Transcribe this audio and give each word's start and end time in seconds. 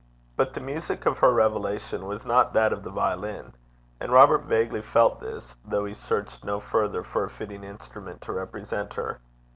But 0.35 0.51
the 0.55 0.59
music 0.61 1.05
of 1.05 1.19
her 1.19 1.31
revelation 1.31 2.07
was 2.07 2.25
not 2.25 2.53
that 2.53 2.73
of 2.73 2.81
the 2.81 2.89
violin; 2.89 3.53
and 3.99 4.11
Robert 4.11 4.45
vaguely 4.45 4.81
felt 4.81 5.19
this, 5.19 5.55
though 5.63 5.85
he 5.85 5.93
searched 5.93 6.43
no 6.43 6.59
further 6.59 7.03
for 7.03 7.25
a 7.25 7.29
fitting 7.29 7.63
instrument 7.63 8.19
to 8.23 8.31
represent 8.33 8.95
her. 8.95 9.21